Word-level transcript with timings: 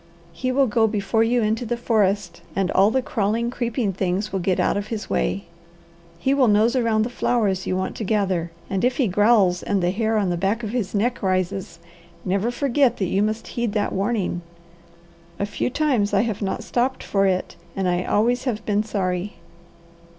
He 0.33 0.51
will 0.51 0.65
go 0.65 0.87
before 0.87 1.21
you 1.23 1.43
into 1.43 1.63
the 1.63 1.77
forest 1.77 2.41
and 2.55 2.71
all 2.71 2.89
the 2.89 3.03
crawling, 3.03 3.51
creeping 3.51 3.93
things 3.93 4.33
will 4.33 4.39
get 4.39 4.59
out 4.59 4.75
of 4.75 4.87
his 4.87 5.11
way. 5.11 5.45
He 6.17 6.33
will 6.33 6.47
nose 6.47 6.75
around 6.75 7.03
the 7.03 7.09
flowers 7.11 7.67
you 7.67 7.77
want 7.77 7.95
to 7.97 8.03
gather, 8.03 8.49
and 8.67 8.83
if 8.83 8.97
he 8.97 9.07
growls 9.07 9.61
and 9.61 9.79
the 9.79 9.91
hair 9.91 10.17
on 10.17 10.31
the 10.31 10.37
back 10.37 10.63
of 10.63 10.71
his 10.71 10.95
neck 10.95 11.21
rises, 11.21 11.77
never 12.25 12.49
forget 12.49 12.97
that 12.97 13.09
you 13.09 13.21
must 13.21 13.49
heed 13.49 13.73
that 13.73 13.93
warning. 13.93 14.41
A 15.37 15.45
few 15.45 15.69
times 15.69 16.15
I 16.15 16.21
have 16.21 16.41
not 16.41 16.63
stopped 16.63 17.03
for 17.03 17.27
it, 17.27 17.55
and 17.75 17.87
I 17.87 18.03
always 18.03 18.45
have 18.45 18.65
been 18.65 18.81
sorry. 18.81 19.35